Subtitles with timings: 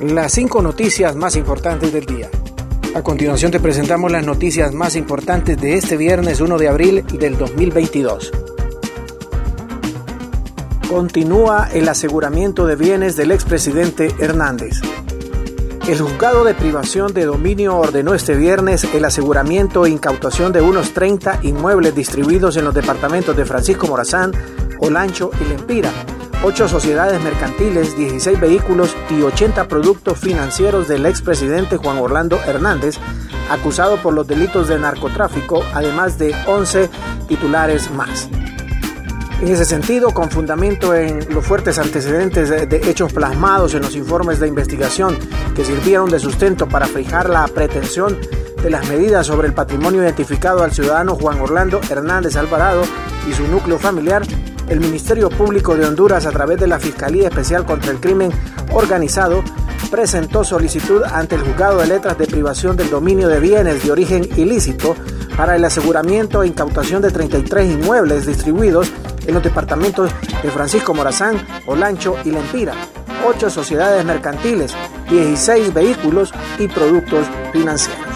[0.00, 2.30] las cinco noticias más importantes del día.
[2.94, 7.36] A continuación te presentamos las noticias más importantes de este viernes 1 de abril del
[7.36, 8.30] 2022.
[10.88, 14.80] Continúa el aseguramiento de bienes del expresidente Hernández.
[15.88, 20.92] El juzgado de privación de dominio ordenó este viernes el aseguramiento e incautación de unos
[20.92, 24.32] 30 inmuebles distribuidos en los departamentos de Francisco Morazán,
[24.80, 25.90] Olancho y Lempira,
[26.42, 32.98] ocho sociedades mercantiles, 16 vehículos y 80 productos financieros del expresidente Juan Orlando Hernández,
[33.50, 36.88] acusado por los delitos de narcotráfico, además de 11
[37.26, 38.28] titulares más.
[39.40, 44.40] En ese sentido, con fundamento en los fuertes antecedentes de, hechos plasmados en los informes
[44.40, 45.16] de investigación
[45.54, 48.18] que sirvieron de sustento para fijar la pretensión
[48.60, 52.82] de las medidas sobre el patrimonio identificado al ciudadano Juan Orlando Hernández Alvarado
[53.30, 54.22] y su núcleo familiar,
[54.68, 58.30] el Ministerio Público de Honduras, a través de la Fiscalía Especial contra el Crimen
[58.72, 59.42] Organizado,
[59.90, 64.28] presentó solicitud ante el Juzgado de Letras de Privación del Dominio de Bienes de Origen
[64.36, 64.94] Ilícito
[65.36, 68.92] para el aseguramiento e incautación de 33 inmuebles distribuidos
[69.26, 70.10] en los departamentos
[70.42, 72.74] de Francisco Morazán, Olancho y Lempira,
[73.26, 74.74] ocho sociedades mercantiles,
[75.10, 78.07] 16 vehículos y productos financieros.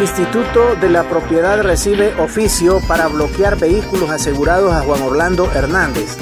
[0.00, 6.16] Instituto de la Propiedad recibe oficio para bloquear vehículos asegurados a Juan Orlando Hernández.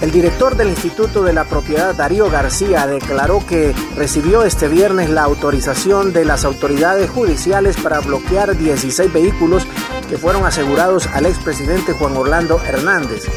[0.00, 5.22] El director del Instituto de la Propiedad, Darío García, declaró que recibió este viernes la
[5.22, 9.64] autorización de las autoridades judiciales para bloquear 16 vehículos
[10.08, 13.28] que fueron asegurados al expresidente Juan Orlando Hernández.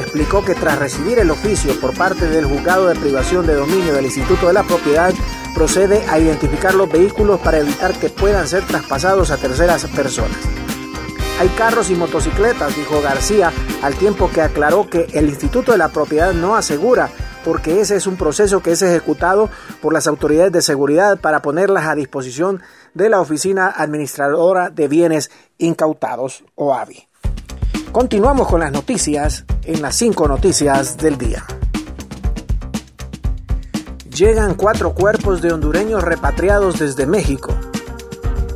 [0.00, 4.06] Explicó que tras recibir el oficio por parte del juzgado de privación de dominio del
[4.06, 5.14] Instituto de la Propiedad,
[5.54, 10.36] procede a identificar los vehículos para evitar que puedan ser traspasados a terceras personas.
[11.40, 15.88] Hay carros y motocicletas, dijo García, al tiempo que aclaró que el Instituto de la
[15.88, 17.10] Propiedad no asegura,
[17.44, 19.50] porque ese es un proceso que es ejecutado
[19.82, 22.62] por las autoridades de seguridad para ponerlas a disposición
[22.94, 27.08] de la Oficina Administradora de Bienes Incautados, o AVI.
[27.90, 31.44] Continuamos con las noticias en las cinco noticias del día
[34.14, 37.52] llegan cuatro cuerpos de hondureños repatriados desde México.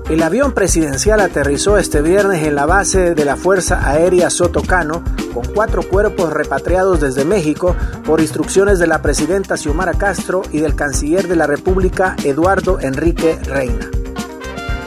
[0.09, 5.03] El avión presidencial aterrizó este viernes en la base de la Fuerza Aérea Sotocano
[5.35, 7.77] con cuatro cuerpos repatriados desde México
[8.07, 13.37] por instrucciones de la presidenta Xiomara Castro y del canciller de la República Eduardo Enrique
[13.45, 13.91] Reina.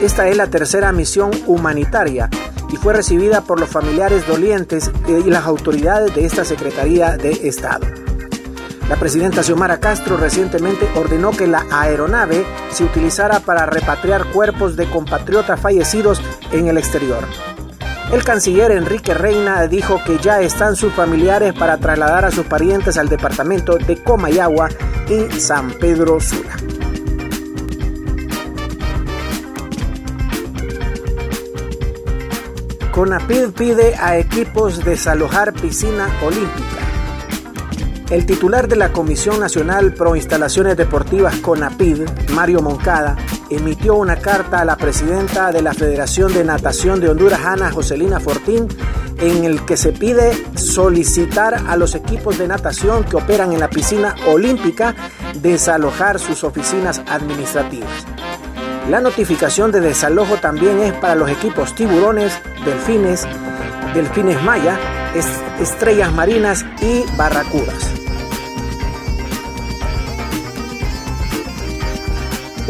[0.00, 2.28] Esta es la tercera misión humanitaria
[2.72, 7.86] y fue recibida por los familiares dolientes y las autoridades de esta Secretaría de Estado.
[8.88, 14.86] La presidenta Xiomara Castro recientemente ordenó que la aeronave se utilizara para repatriar cuerpos de
[14.86, 16.20] compatriotas fallecidos
[16.50, 17.24] en el exterior.
[18.12, 22.98] El canciller Enrique Reina dijo que ya están sus familiares para trasladar a sus parientes
[22.98, 24.68] al departamento de Comayagua
[25.08, 26.56] y San Pedro Sula.
[32.92, 36.81] CONAPID pide a equipos desalojar piscina olímpica.
[38.12, 42.02] El titular de la Comisión Nacional Pro Instalaciones Deportivas CONAPID,
[42.34, 43.16] Mario Moncada,
[43.48, 48.20] emitió una carta a la presidenta de la Federación de Natación de Honduras, Ana Joselina
[48.20, 48.68] Fortín,
[49.18, 53.70] en el que se pide solicitar a los equipos de natación que operan en la
[53.70, 54.94] piscina olímpica
[55.40, 57.88] desalojar sus oficinas administrativas.
[58.90, 63.26] La notificación de desalojo también es para los equipos tiburones, delfines,
[63.94, 64.78] delfines maya,
[65.58, 68.01] estrellas marinas y barracudas.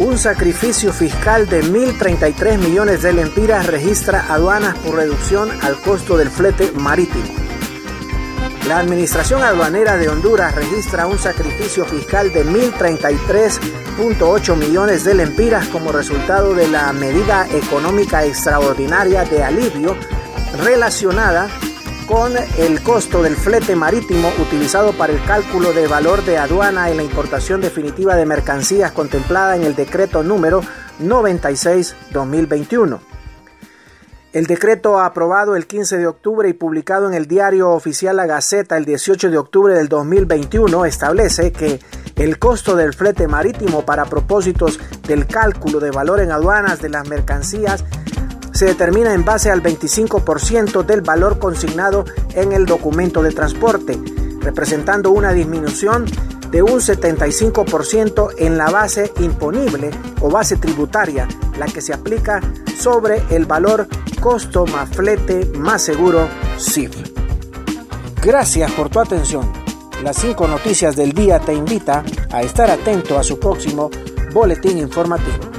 [0.03, 6.29] Un sacrificio fiscal de 1.033 millones de lempiras registra aduanas por reducción al costo del
[6.29, 7.23] flete marítimo.
[8.67, 15.93] La Administración Aduanera de Honduras registra un sacrificio fiscal de 1.033.8 millones de lempiras como
[15.93, 19.97] resultado de la medida económica extraordinaria de alivio
[20.65, 21.49] relacionada
[22.13, 26.99] con el costo del flete marítimo utilizado para el cálculo de valor de aduana en
[26.99, 30.61] la importación definitiva de mercancías contemplada en el decreto número
[31.01, 32.99] 96-2021.
[34.35, 38.77] El decreto aprobado el 15 de octubre y publicado en el diario oficial La Gaceta
[38.77, 41.81] el 18 de octubre del 2021 establece que
[42.17, 44.79] el costo del flete marítimo para propósitos
[45.09, 47.87] del cálculo de valor en aduanas de las mercancías
[48.63, 52.05] se determina en base al 25% del valor consignado
[52.37, 53.99] en el documento de transporte,
[54.41, 56.05] representando una disminución
[56.53, 61.27] de un 75% en la base imponible o base tributaria,
[61.59, 62.41] la que se aplica
[62.79, 63.89] sobre el valor
[64.21, 66.95] costo más flete más seguro CIF.
[68.23, 69.53] Gracias por tu atención.
[70.05, 73.91] Las cinco noticias del día te invita a estar atento a su próximo
[74.33, 75.52] boletín informativo.